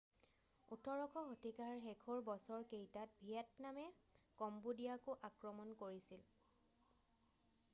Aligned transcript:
18শ 0.75 1.25
শতিকাৰ 1.25 1.75
শেষৰ 1.83 2.21
বছৰ 2.29 2.63
কেইটাত 2.71 3.19
ভিয়েটনামে 3.27 3.83
কম্বোডিয়াকো 4.43 5.17
আক্ৰমণ 5.29 5.77
কৰিছিল 5.83 6.25